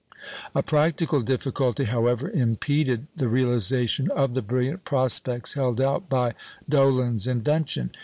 [0.55, 6.33] A practical difficulty, however, impeded the realisation of the brilliant prospects held out by
[6.67, 7.91] Dollond's invention.